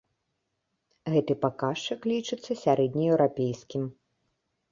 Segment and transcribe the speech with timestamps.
[1.15, 3.83] Гэты паказчык лічыцца сярэднееўрапейскім.